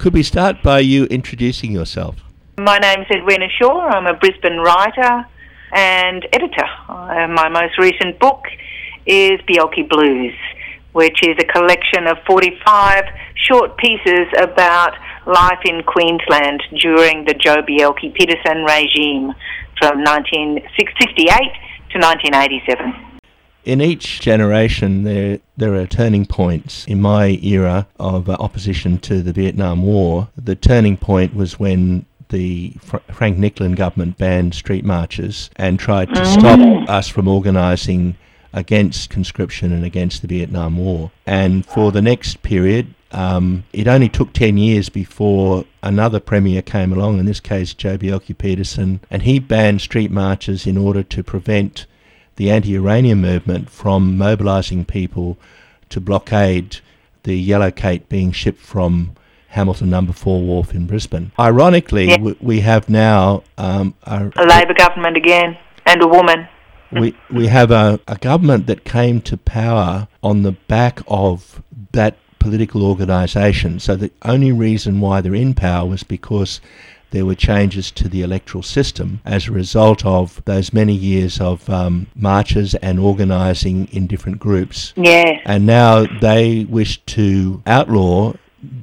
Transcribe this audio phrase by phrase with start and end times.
[0.00, 2.16] Could we start by you introducing yourself?
[2.56, 3.80] My name is Edwina Shaw.
[3.80, 5.26] I'm a Brisbane writer
[5.74, 6.64] and editor.
[6.88, 8.46] Uh, my most recent book
[9.04, 10.32] is Bjelke Blues,
[10.92, 17.60] which is a collection of 45 short pieces about life in Queensland during the Joh
[17.60, 19.34] Bjelke-Petersen regime
[19.78, 21.28] from 1968
[21.92, 23.09] to 1987.
[23.64, 26.86] In each generation, there there are turning points.
[26.86, 32.06] In my era of uh, opposition to the Vietnam War, the turning point was when
[32.30, 36.26] the Fr- Frank Nicklin government banned street marches and tried to Mm.
[36.40, 38.16] stop us from organising
[38.52, 41.10] against conscription and against the Vietnam War.
[41.26, 46.92] And for the next period, um, it only took 10 years before another premier came
[46.92, 51.86] along, in this case Joh Bjelke-Petersen, and he banned street marches in order to prevent
[52.40, 55.36] the anti-uranium movement from mobilising people
[55.90, 56.78] to blockade
[57.24, 59.14] the yellowcake being shipped from
[59.48, 61.32] Hamilton Number Four Wharf in Brisbane.
[61.38, 62.18] Ironically, Yeah.
[62.18, 66.48] we, we have now um, a, A Labor government again, and a woman.
[66.90, 72.16] we we have a, a government that came to power on the back of that
[72.38, 73.78] political organisation.
[73.80, 76.62] So the only reason why they're in power was because
[77.10, 81.68] there were changes to the electoral system as a result of those many years of
[81.68, 84.92] um, marches and organising in different groups.
[84.96, 85.40] Yeah.
[85.44, 88.34] And now they wish to outlaw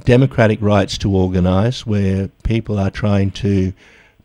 [0.05, 3.73] democratic rights to organise, where people are trying to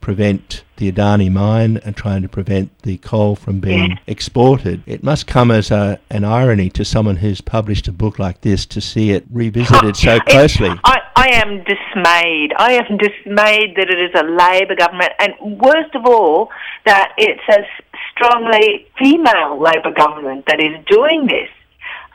[0.03, 3.97] prevent the Adani mine and trying to prevent the coal from being Yeah.
[4.07, 4.83] exported.
[4.85, 8.67] It must come as a, an irony to someone who's published a book like this
[8.67, 10.71] to see it revisited so closely.
[10.85, 12.53] I, I am dismayed.
[12.59, 16.51] I am dismayed that it is a Labor government, and worst of all,
[16.85, 17.63] that it's a
[18.13, 21.49] strongly female Labor government that is doing this.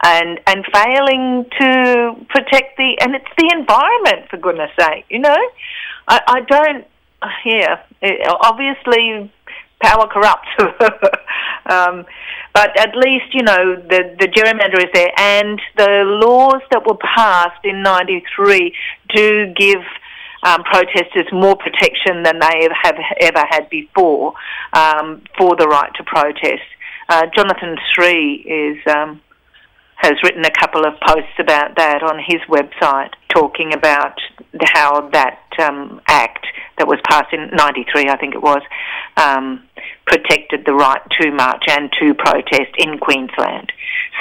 [0.03, 5.35] And and failing to protect the and it's the environment for goodness sake, you know,
[6.07, 6.85] I, I don't.
[7.45, 9.31] Yeah, it, obviously
[9.81, 10.49] power corrupts.
[11.69, 12.05] um,
[12.53, 16.97] but at least, you know, the, the gerrymander is there and the laws that were
[16.97, 18.73] passed in 93
[19.13, 19.83] do give
[20.43, 24.33] um, protesters more protection than they have ever had before
[24.73, 26.63] um, for the right to protest.
[27.09, 29.21] Uh, Jonathan Sri is um,
[29.97, 34.19] has written a couple of posts about that on his website, talking about
[34.73, 36.45] how that um, act
[36.77, 38.61] that was passed in '93, I think it was,
[39.17, 39.63] um,
[40.05, 43.71] protected the right to march and to protest in Queensland.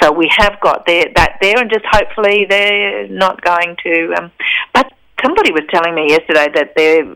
[0.01, 4.13] So we have got there, that there, and just hopefully they're not going to.
[4.17, 4.31] Um,
[4.73, 4.91] but
[5.23, 7.15] somebody was telling me yesterday that they're.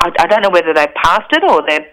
[0.00, 1.86] I, I don't know whether they passed it or they're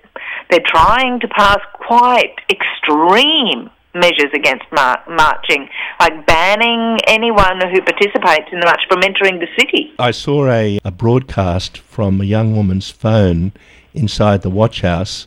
[0.50, 5.68] they're trying to pass quite extreme measures against mar- marching,
[6.00, 9.94] like banning anyone who participates in the march from entering the city.
[9.98, 13.54] I saw a, a broadcast from a young woman's phone
[13.94, 15.26] inside the watch house,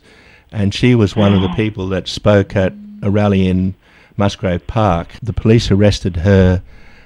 [0.51, 3.75] and she was one of the people that spoke at a rally in
[4.15, 5.15] Musgrave Park.
[5.21, 6.61] The police arrested her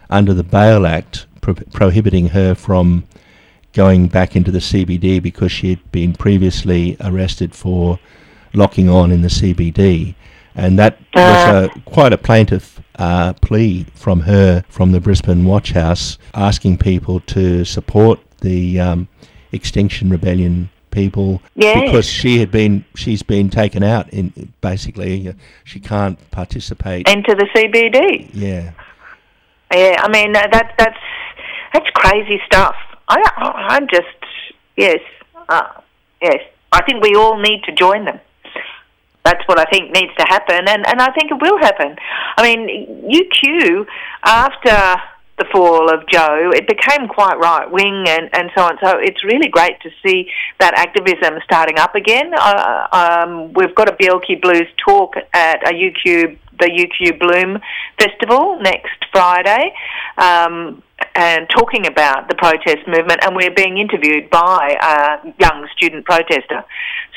[0.09, 3.05] under the Bail Act, pro- prohibiting her from
[3.71, 7.99] going back into the CBD because she had been previously arrested for
[8.53, 10.13] locking on in the CBD.
[10.55, 15.71] And that was a, quite a plaintive uh, plea from her from the Brisbane Watch
[15.71, 19.07] House asking people to support the um,
[19.51, 21.81] Extinction Rebellion people Yes.
[21.81, 25.33] because she had been she's been taken out in basically uh,
[25.63, 28.29] she can't participate into the CBD.
[28.31, 28.71] yeah
[29.73, 30.99] Yeah, I mean uh, that that's
[31.73, 32.75] that's crazy stuff.
[33.07, 33.19] I
[33.69, 34.07] I'm just
[34.77, 34.99] yes,
[35.49, 35.81] uh,
[36.21, 36.41] yes.
[36.71, 38.19] I think we all need to join them.
[39.23, 41.95] That's what I think needs to happen, and and I think it will happen.
[42.37, 43.85] I mean, UQ
[44.25, 45.01] after
[45.43, 48.77] the fall of Joh, it became quite right wing and, and so on.
[48.81, 52.31] So it's really great to see that activism starting up again.
[52.33, 57.59] Uh, um, we've got a Bjelke Blues talk at a UQ the UQ Bloom
[57.99, 59.73] Festival next Friday.
[60.17, 60.83] Um,
[61.15, 66.63] and talking about the protest movement, and we're being interviewed by a young student protester.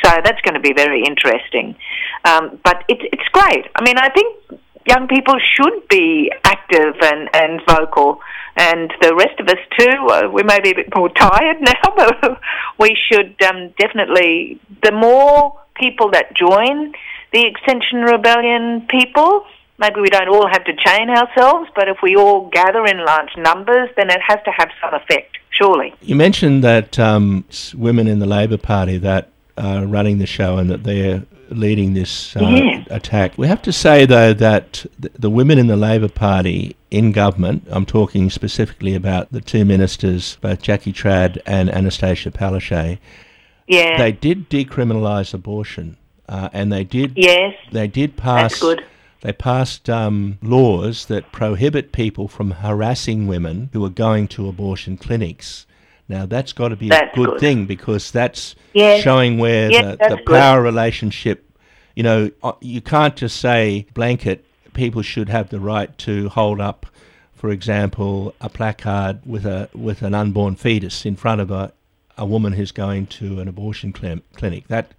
[0.02, 1.76] So that's going to be very interesting.
[2.24, 3.66] Um, but it's it's great.
[3.76, 8.20] I mean, I think young people should be active and, and vocal,
[8.56, 10.06] and the rest of us too.
[10.08, 12.40] Uh, we may be a bit more tired now, but
[12.78, 14.60] we should um, definitely.
[14.82, 16.92] The more people that join
[17.32, 19.44] the Extinction Rebellion people,
[19.78, 23.36] maybe we don't all have to chain ourselves, but if we all gather in large
[23.36, 25.94] numbers, then it has to have some effect, surely.
[26.00, 27.44] You mentioned that um,
[27.74, 32.37] women in the Labor Party that are running the show and that they're leading this
[32.37, 32.84] uh, Yeah.
[32.90, 33.37] attack.
[33.38, 37.66] We have to say, though, that th- the women in the Labor Party in government,
[37.70, 42.98] I'm talking specifically about the two ministers, both Jackie Trad and Anastasia Palaszczuk,
[43.69, 43.98] Yeah.
[43.98, 45.96] they did decriminalise abortion,
[46.28, 47.54] uh, and they did yes.
[47.72, 48.84] they did pass That's good.
[49.22, 54.96] they passed um, laws that prohibit people from harassing women who are going to abortion
[54.96, 55.66] clinics.
[56.08, 57.40] Now that's got to be That's a good, good.
[57.40, 59.02] thing because that's Yes.
[59.02, 61.42] showing where Yes, the, the power relationship.
[61.94, 64.44] You know, uh, you can't just say blanket.
[64.74, 66.86] People should have the right to hold up,
[67.34, 71.72] for example, a placard with a with an unborn fetus in front of a
[72.18, 74.68] a woman who's going to an abortion clim- clinic.
[74.68, 74.92] That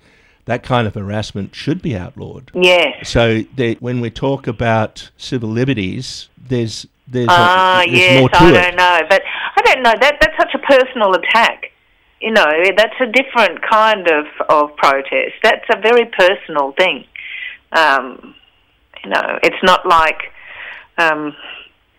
[0.45, 2.51] that kind of harassment should be outlawed.
[2.56, 3.09] Yes.
[3.09, 8.30] So there, when we talk about civil liberties, there's there's, Ah, a, there's yes, more
[8.30, 8.54] to I it.
[8.54, 9.21] don't know, but
[9.57, 9.94] I don't know.
[10.00, 11.71] That that's such a personal attack.
[12.21, 12.45] You know,
[12.75, 15.33] that's a different kind of of protest.
[15.44, 17.06] That's a very personal thing.
[17.71, 18.36] Um,
[19.04, 20.21] you know, it's not like.
[21.00, 21.36] Um,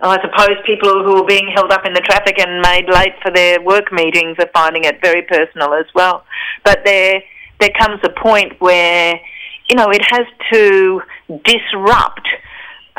[0.01, 3.33] I suppose people who are being held up in the traffic and made late for
[3.33, 6.25] their work meetings are finding it very personal as well.
[6.65, 7.21] But there,
[7.59, 9.21] there comes a point where,
[9.69, 11.03] you know, it has to
[11.45, 12.29] disrupt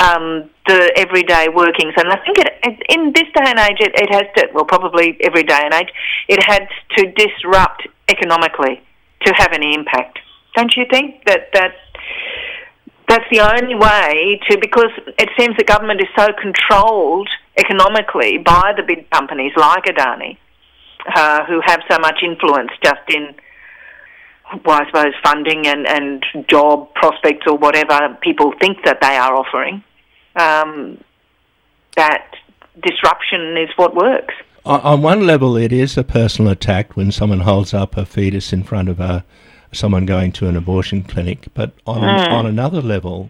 [0.02, 1.94] um, the everyday workings.
[1.98, 2.50] And I think it,
[2.90, 5.90] in this day and age, it, it has to, well, probably every day and age,
[6.28, 6.68] it had
[6.98, 8.82] to disrupt economically
[9.26, 10.20] to have any impact.
[10.56, 11.74] Don't you think that that
[13.08, 18.74] that's the only way to because it seems the government is so controlled economically by
[18.78, 20.38] the big companies like Adani,
[21.16, 23.34] uh, who have so much influence just in,
[24.64, 29.36] well, I suppose, funding and, and job prospects or whatever people think that they are
[29.36, 29.84] offering.
[30.36, 31.04] Um,
[31.96, 32.26] that
[32.82, 34.34] disruption is what works.
[34.66, 38.54] On, on one level, it is a personal attack when someone holds up a fetus
[38.54, 39.24] in front of a
[39.72, 41.48] someone going to an abortion clinic.
[41.54, 42.32] But on Mm.
[42.32, 43.30] on another level,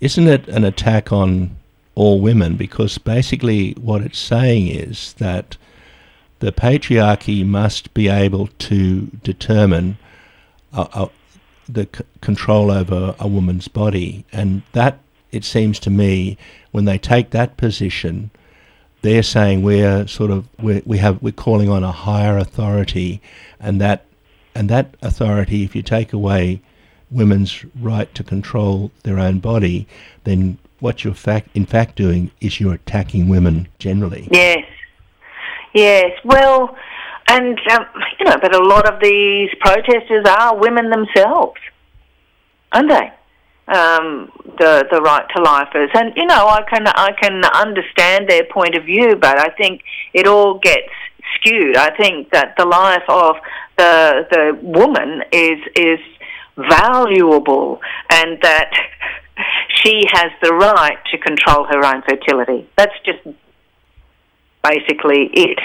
[0.00, 1.56] isn't it an attack on
[1.94, 2.56] all women?
[2.56, 5.56] Because basically, what it's saying is that
[6.40, 9.98] the patriarchy must be able to determine
[10.74, 11.06] uh, uh,
[11.68, 14.98] the c- control over a woman's body, and that
[15.32, 16.36] it seems to me
[16.70, 18.30] when they take that position,
[19.00, 23.20] they're saying we're sort of we're, we have we're calling on a higher authority,
[23.58, 24.04] and that
[24.54, 26.60] and that authority, if you take away
[27.10, 29.86] women's right to control their own body,
[30.24, 34.28] then what you're fact in fact doing is you're attacking women generally.
[34.30, 34.64] Yes,
[35.74, 36.12] yes.
[36.24, 36.76] Well,
[37.28, 37.86] and um,
[38.18, 41.60] you know, but a lot of these protesters are women themselves,
[42.72, 43.12] aren't they?
[43.68, 48.44] Um, the the right to lifers, and you know, I can I can understand their
[48.44, 49.82] point of view, but I think
[50.12, 50.90] it all gets
[51.36, 51.76] skewed.
[51.76, 53.36] I think that the life of
[53.78, 56.00] the the woman is is
[56.56, 57.80] valuable,
[58.10, 58.72] and that
[59.76, 62.68] she has the right to control her own fertility.
[62.76, 63.20] That's just
[64.62, 65.58] basically it.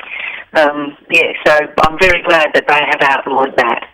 [0.53, 3.89] Um, yeah, so I'm very glad that they have outlawed that.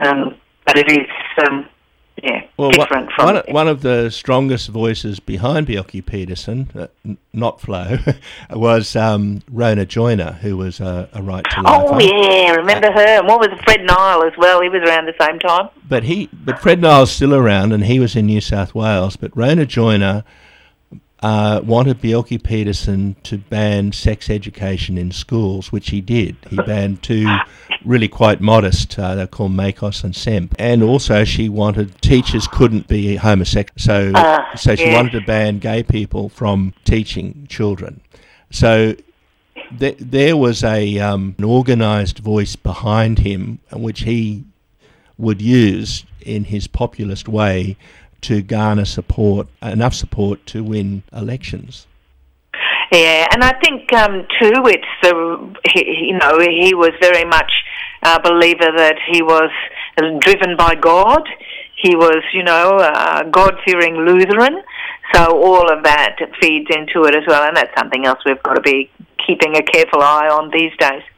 [0.00, 1.08] Um, but it is,
[1.46, 1.66] um,
[2.22, 3.34] yeah, Well, different one, from.
[3.34, 7.98] one, one of the strongest voices behind Bjelke-Petersen, uh, n- not Flo,
[8.50, 11.82] was um, Rona Joyner, who was a, a right to life.
[11.84, 13.18] oh yeah, remember her?
[13.20, 14.60] And what was Fred Nile as well?
[14.62, 15.68] He was around the same time.
[15.88, 19.16] But he, but Fred Nile's still around, and he was in New South Wales.
[19.16, 20.24] But Rona Joyner
[21.22, 26.36] uh, wanted Bjelke-Petersen to ban sex education in schools, which he did.
[26.50, 27.26] He banned two
[27.84, 30.54] really quite modest, uh, they're called MACOS and Semp.
[30.58, 34.94] And also, she wanted teachers couldn't be homosexual, so Ah, so she yeah.
[34.96, 38.00] wanted to ban gay people from teaching children.
[38.50, 38.94] So
[39.78, 44.44] th- there was a um, an organised voice behind him, which he
[45.18, 47.76] would use in his populist way
[48.22, 51.86] to garner support, enough support to win elections.
[52.90, 57.50] Yeah, and I think um, too, it's the he, you know he was very much
[58.02, 59.50] a believer that he was
[60.20, 61.22] driven by God.
[61.76, 64.62] He was, you know, a God-fearing Lutheran.
[65.14, 68.54] So all of that feeds into it as well, and that's something else we've got
[68.54, 68.90] to be
[69.26, 71.02] keeping a careful eye on these days.